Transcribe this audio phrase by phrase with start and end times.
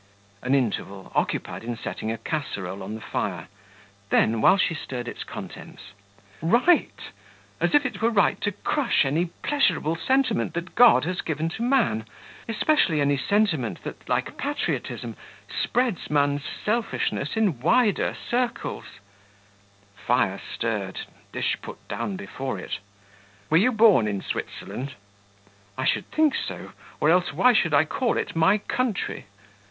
[0.41, 3.49] (An interval occupied in settling a casserole on the fire;
[4.09, 5.91] then, while she stirred its contents:)
[6.41, 7.11] "Right!
[7.59, 11.61] as if it were right to crush any pleasurable sentiment that God has given to
[11.61, 12.05] man,
[12.49, 15.17] especially any sentiment that, like patriotism,
[15.47, 18.85] spreads man's selfishness in wider circles"
[19.95, 22.79] (fire stirred, dish put down before it).
[23.51, 24.95] "Were you born in Switzerland?"
[25.77, 29.27] "I should think so, or else why should I call it my country?"